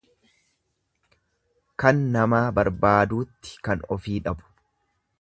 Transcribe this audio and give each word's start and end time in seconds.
Kan 1.85 2.01
namaa 2.17 2.41
barbaaduutti 2.61 3.57
kan 3.69 3.89
ofii 3.99 4.19
dhabu. 4.29 4.53